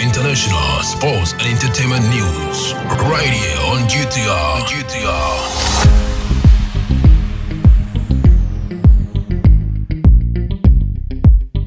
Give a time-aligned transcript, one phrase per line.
[0.00, 2.72] international sports and entertainment news
[3.12, 4.64] right here on GTR.
[4.64, 5.66] GTR.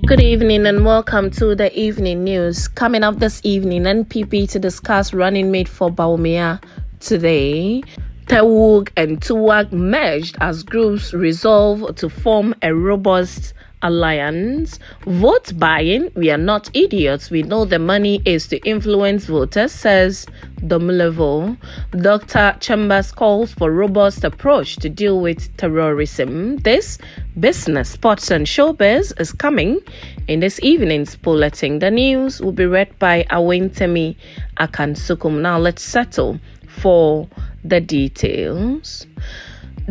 [0.07, 2.67] Good evening and welcome to the evening news.
[2.67, 6.63] Coming up this evening, NPP to discuss running mate for Bawumia
[6.99, 7.83] today.
[8.25, 14.79] TEWUG and TUWAG merged as groups resolve to form a robust alliance.
[15.05, 17.29] Vote buying, we are not idiots.
[17.29, 20.25] We know the money is to influence voters, says
[20.61, 21.57] Domelevo.
[21.91, 22.57] Dr.
[22.59, 26.57] Chambas calls for robust approach to deal with terrorism.
[26.57, 26.97] This
[27.39, 29.79] business, sports and showbiz is coming
[30.27, 31.79] in this evening's bulletin.
[31.79, 34.15] The news will be read by Awentemi
[34.57, 35.41] Akansukum.
[35.41, 37.27] Now let's settle for
[37.63, 39.05] the details.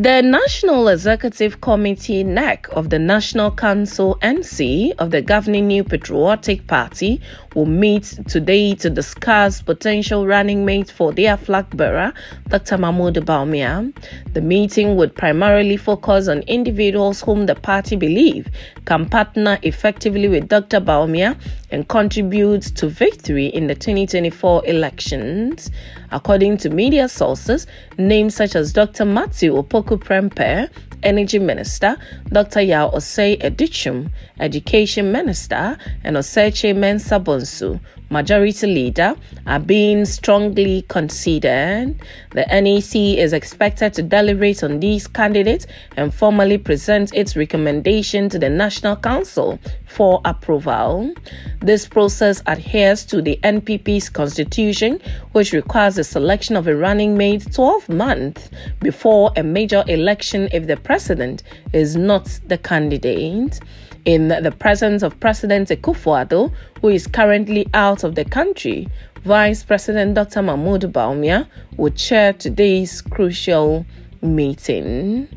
[0.01, 6.69] The National Executive Committee NEC of the National Council NC of the governing New Patriotic
[6.69, 7.21] Party
[7.57, 12.13] will meet today to discuss potential running mates for their flag bearer,
[12.47, 12.79] Dr.
[12.79, 13.93] Mahmoud Bawumia.
[14.35, 18.47] The meeting would primarily focus on individuals whom the party believe
[18.85, 20.81] can partner effectively with Dr.
[20.81, 21.37] Bawumia
[21.71, 25.71] and contribute to victory in the 2024 elections.
[26.11, 27.67] According to media sources,
[27.99, 29.05] names such as Dr.
[29.05, 30.69] Matthew Opoku Prempeh,
[31.03, 31.97] Energy Minister,
[32.29, 32.61] Dr.
[32.63, 34.11] Yaw Osei Adutwum,
[34.41, 39.15] Education Minister, and Osei Kyei-Mensah-Bonsu majority leader
[39.47, 41.95] are being strongly considered.
[42.31, 48.39] The NEC is expected to deliberate on these candidates and formally present its recommendation to
[48.39, 51.13] the National Council for approval.
[51.61, 55.01] This process adheres to the NPP's constitution,
[55.33, 58.49] which requires the selection of a running mate 12 months
[58.81, 61.43] before a major election if the president
[61.75, 63.61] is not the candidate
[64.07, 66.51] in the presence of President Akufo-Addo,
[66.81, 68.89] who is currently out of the country.
[69.23, 70.41] Vice President Dr.
[70.41, 73.85] Mahmoud Bawumia will chair today's crucial
[74.23, 75.29] meeting.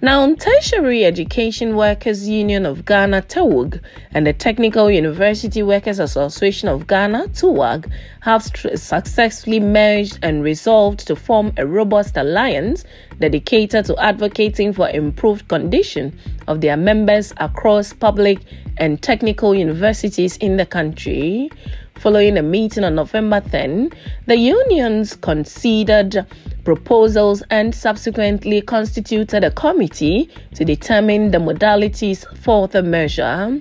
[0.00, 3.80] Now, Tertiary Education Workers Union of Ghana, TEWUG,
[4.12, 11.16] and the Technical University Workers Association of Ghana, TUWAG, have successfully merged and resolved to
[11.16, 12.84] form a robust alliance
[13.18, 16.16] dedicated to advocating for improved condition
[16.46, 18.38] of their members across public
[18.78, 21.50] and technical universities in the country.
[21.96, 23.90] Following a meeting on November 10,
[24.26, 26.24] the unions considered
[26.64, 33.60] proposals and subsequently constituted a committee to determine the modalities for the measure.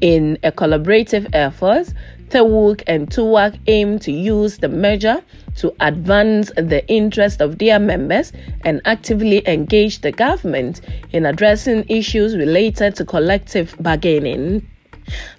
[0.00, 1.92] In a collaborative effort,
[2.30, 5.20] TEWUG and TUWAG aim to use the measure
[5.56, 8.32] to advance the interest of their members
[8.64, 10.80] and actively engage the government
[11.12, 14.66] in addressing issues related to collective bargaining.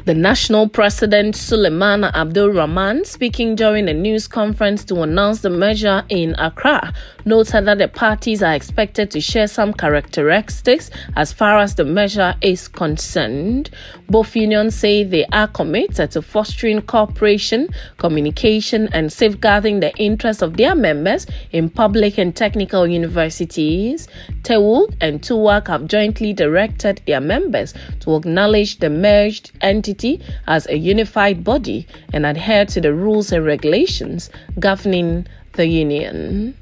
[0.05, 6.03] The national president Suleiman Abdul Rahman, speaking during a news conference to announce the measure
[6.09, 11.75] in Accra, noted that the parties are expected to share some characteristics as far as
[11.75, 13.69] the measure is concerned.
[14.09, 20.57] Both unions say they are committed to fostering cooperation, communication, and safeguarding the interests of
[20.57, 24.07] their members in public and technical universities.
[24.43, 30.77] TEWUG and TUWAG have jointly directed their members to acknowledge the merged entity as a
[30.77, 34.29] unified body and adhere to the rules and regulations
[34.59, 36.55] governing the union.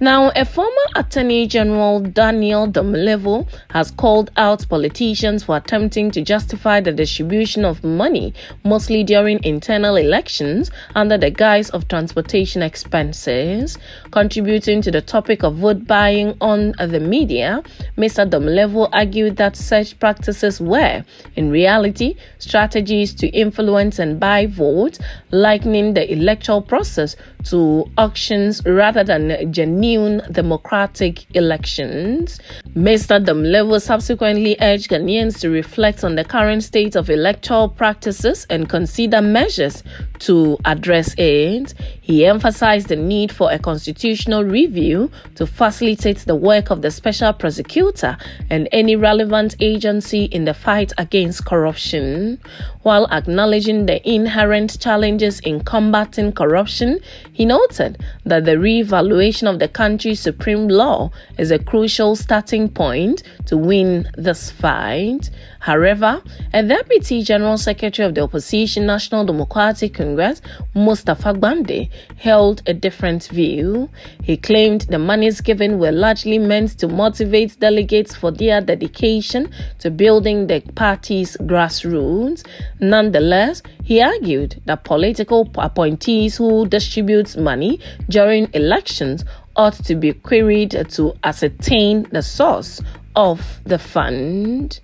[0.00, 6.80] Now, a former Attorney General Daniel Domelevo has called out politicians for attempting to justify
[6.80, 8.34] the distribution of money,
[8.64, 13.78] mostly during internal elections, under the guise of transportation expenses.
[14.10, 17.62] Contributing to the topic of vote buying on the media,
[17.96, 18.28] Mr.
[18.28, 21.04] Domelevo argued that such practices were,
[21.36, 24.98] in reality, strategies to influence and buy votes,
[25.30, 32.40] likening the electoral process to auctions rather than genuine democratic elections.
[32.74, 33.24] Mr.
[33.24, 39.22] Domelevo subsequently urged Ghanaians to reflect on the current state of electoral practices and consider
[39.22, 39.82] measures
[40.20, 41.74] to address it.
[42.00, 47.32] He emphasized the need for a constitutional review to facilitate the work of the special
[47.32, 48.16] prosecutor
[48.50, 52.38] and any relevant agency in the fight against corruption.
[52.82, 57.00] While acknowledging the inherent challenges in combating corruption,
[57.32, 63.22] he noted that the re-evaluation of the country's supreme law is a crucial starting point
[63.46, 65.30] to win this fight.
[65.62, 66.20] However,
[66.52, 70.42] a Deputy General Secretary of the Opposition National Democratic Congress,
[70.74, 73.88] Mustafa Gbande, held a different view.
[74.24, 79.88] He claimed the monies given were largely meant to motivate delegates for their dedication to
[79.92, 82.44] building the party's grassroots.
[82.80, 89.24] Nonetheless, he argued that political appointees who distribute money during elections
[89.54, 92.80] ought to be queried to ascertain the source
[93.14, 94.80] of the fund.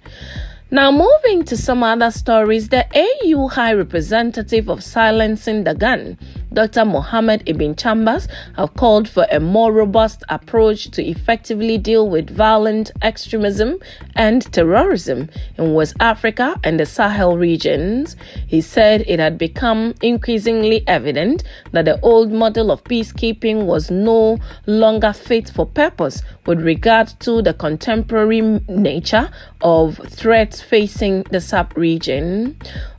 [0.70, 6.18] Now, moving to some other stories, the AU High Representative of Silencing the Gun
[6.52, 6.84] Dr.
[6.84, 12.90] Mohammed Ibn Chambas have called for a more robust approach to effectively deal with violent
[13.02, 13.78] extremism
[14.16, 18.16] and terrorism in West Africa and the Sahel regions.
[18.46, 24.38] He said it had become increasingly evident that the old model of peacekeeping was no
[24.66, 29.30] longer fit for purpose with regard to the contemporary nature
[29.60, 32.56] of threats facing the sub region.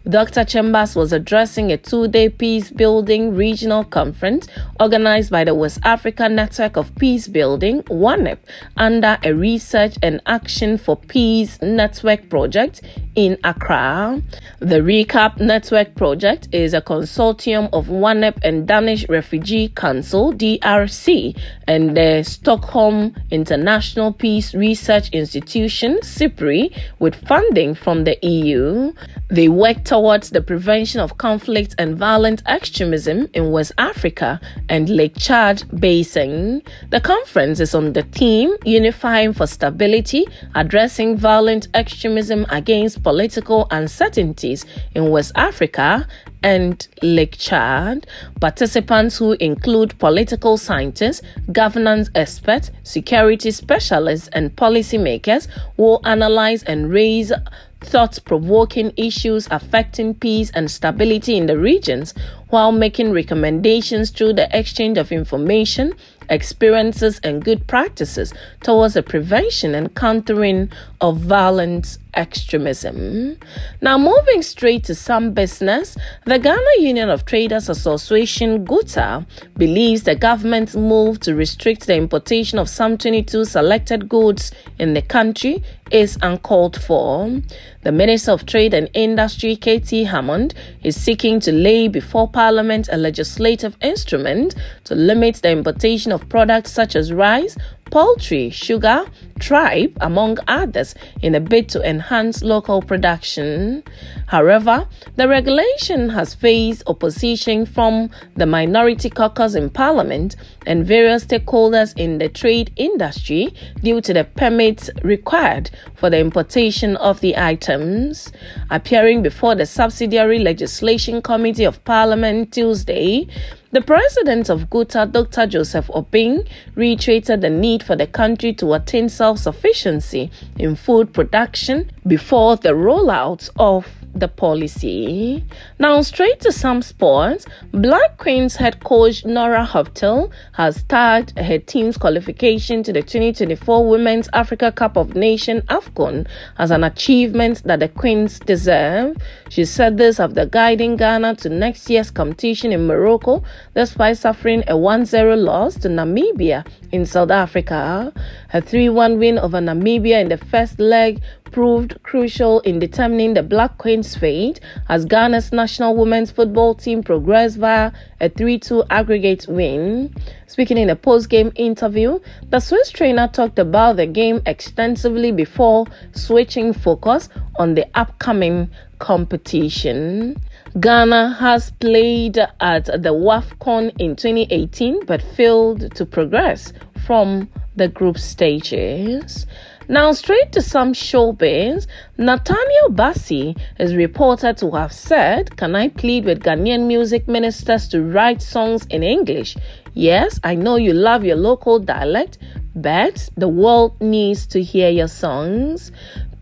[0.09, 0.41] Dr.
[0.41, 4.47] Chambas was addressing a two day peace building regional conference
[4.79, 8.39] organized by the West Africa Network of Peace Building, WANEP,
[8.77, 12.81] under a Research and Action for Peace Network project
[13.15, 14.21] in Accra.
[14.59, 21.97] The RECAP Network project is a consortium of WANEP and Danish Refugee Council, DRC, and
[21.97, 28.93] the Stockholm International Peace Research Institution, SIPRI, with funding from the EU.
[29.29, 35.17] They work towards the prevention of conflict and violent extremism in West Africa and Lake
[35.17, 36.61] Chad Basin.
[36.89, 40.25] The conference is on the theme Unifying for Stability,
[40.55, 44.65] addressing violent extremism against political uncertainties
[44.95, 46.07] in West Africa
[46.43, 48.07] and Lake Chad.
[48.39, 57.33] Participants who include political scientists, governance experts, security specialists, and policymakers will analyze and raise
[57.81, 62.13] thought provoking issues affecting peace and stability in the regions
[62.49, 65.93] while making recommendations through the exchange of information,
[66.29, 70.69] experiences, and good practices towards the prevention and countering
[71.01, 73.37] of violent extremism.
[73.81, 79.25] Now, moving straight to some business, the Ghana Union of Traders Association, GUTA,
[79.57, 85.01] believes the government's move to restrict the importation of some 22 selected goods in the
[85.01, 87.41] country is uncalled for.
[87.81, 90.53] The Minister of Trade and Industry, KT Hammond,
[90.83, 96.71] is seeking to lay before Parliament a legislative instrument to limit the importation of products
[96.71, 97.55] such as rice,
[97.91, 99.05] poultry, sugar,
[99.39, 103.83] tripe, among others, in a bid to enhance local production.
[104.27, 111.97] However, the regulation has faced opposition from the minority caucus in Parliament and various stakeholders
[111.97, 118.31] in the trade industry due to the permits required for the importation of the items.
[118.69, 123.27] Appearing before the Subsidiary Legislation Committee of Parliament Tuesday,
[123.71, 125.45] the president of GUTA, Dr.
[125.45, 131.91] Joseph Obeng, reiterated the need for the country to attain self sufficiency in food production
[132.07, 133.85] before the rollout of
[134.19, 135.43] the policy.
[135.79, 137.45] Now, straight to some sports.
[137.71, 144.29] Black Queens head coach Nora Häuptle has tagged her team's qualification to the 2024 Women's
[144.33, 146.27] Africa Cup of Nations AFCON
[146.57, 149.17] as an achievement that the Queens deserve.
[149.49, 153.43] She said this after guiding Ghana to next year's competition in Morocco
[153.75, 158.13] despite suffering a 1 0 loss to Namibia in South Africa.
[158.49, 163.43] Her 3 1 win over Namibia in the first leg proved crucial in determining the
[163.43, 167.91] Black Queen's fate as Ghana's national women's football team progressed via
[168.21, 170.13] a 3 2 aggregate win.
[170.47, 175.85] Speaking in a post game interview, the Swiss trainer talked about the game extensively before
[176.13, 180.35] switching focus on the upcoming competition.
[180.79, 186.73] Ghana has played at the WAFCON in 2018 but failed to progress
[187.05, 189.47] from the group stages.
[189.91, 196.25] Now, straight to some showbiz, Nathaniel Bassey is reported to have said, Can I plead
[196.25, 199.57] with Ghanaian music ministers to write songs in English?
[199.95, 202.37] Yes, I know you love your local dialect,
[202.75, 205.91] but the world needs to hear your songs.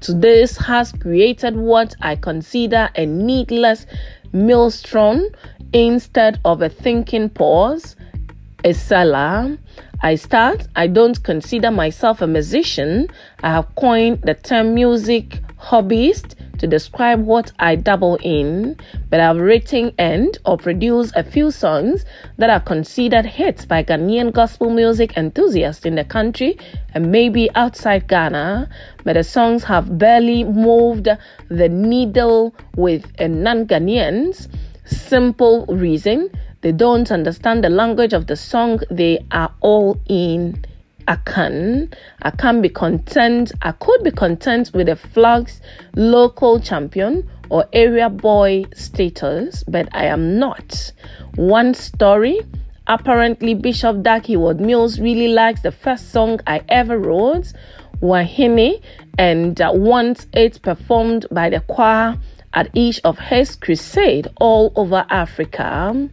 [0.09, 3.85] This has created what I consider a needless
[4.33, 5.25] maelstrom
[5.71, 7.95] instead of a thinking pause
[8.63, 9.57] a seller.
[10.01, 13.07] I start, I don't consider myself a musician.
[13.41, 18.77] I have coined the term music hobbyist to describe what I dabble in,
[19.09, 22.05] but I've written and or produced a few songs
[22.37, 26.57] that are considered hits by Ghanaian gospel music enthusiasts in the country
[26.93, 28.69] and maybe outside Ghana,
[29.03, 31.07] but the songs have barely moved
[31.49, 34.47] the needle with non Ghanaians.
[34.85, 36.29] Simple reason
[36.61, 40.65] they don't understand the language of the song they are all in.
[41.07, 41.93] I can.
[42.21, 43.51] I can be content.
[43.61, 45.61] I could be content with a flag's
[45.95, 50.91] local champion or area boy status, but I am not.
[51.35, 52.41] One story.
[52.87, 57.51] Apparently, Bishop Dag Heward-Mills really likes the first song I ever wrote,
[58.01, 58.81] Wahine,
[59.17, 62.17] and uh, wants it performed by the choir
[62.53, 66.09] at each of his crusade all over Africa.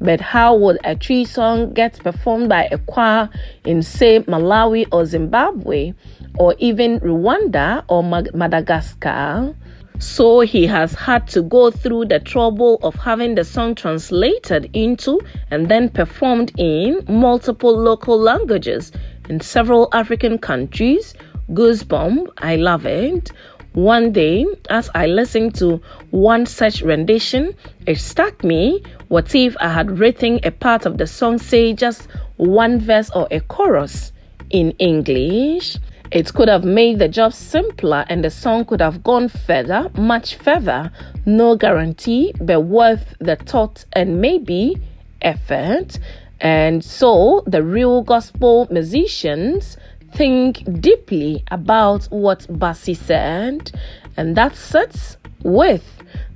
[0.00, 3.28] But how would a Twi song get performed by a choir
[3.64, 5.92] in, say, Malawi or Zimbabwe,
[6.38, 9.54] or even Rwanda or Madagascar?
[10.00, 15.20] So he has had to go through the trouble of having the song translated into
[15.50, 18.92] and then performed in multiple local languages
[19.28, 21.14] in several African countries.
[21.50, 23.32] Goosebump, I love it.
[23.78, 25.80] One day, as I listened to
[26.10, 27.54] one such rendition,
[27.86, 32.08] it struck me what if I had written a part of the song, say just
[32.38, 34.10] one verse or a chorus
[34.50, 35.76] in English?
[36.10, 40.34] It could have made the job simpler and the song could have gone further, much
[40.34, 40.90] further.
[41.24, 44.76] No guarantee, but worth the thought and maybe
[45.22, 46.00] effort.
[46.40, 49.76] And so the real gospel musicians
[50.12, 53.70] think deeply about what Bassey said,
[54.16, 55.84] and that sets with